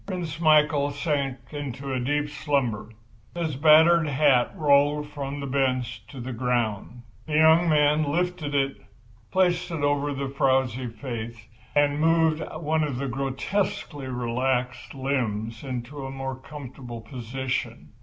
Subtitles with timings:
[0.07, 2.89] Prince Michael sank into deep slumber.
[3.35, 7.03] His battered hat rolled from the bench to the ground.
[7.27, 8.77] The young man lifted it,
[9.29, 11.37] placed it over the frowsy face
[11.75, 17.89] and moved one of the grotesquely relaxed limbs into a more comfortable position.